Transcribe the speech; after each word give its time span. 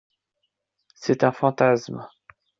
C’est 0.95 1.23
un 1.23 1.31
fantasme 1.31 2.07